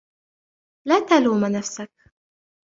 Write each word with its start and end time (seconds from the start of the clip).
لا 0.87 0.99
تلوم 1.05 1.45
نفسك. 1.45 1.91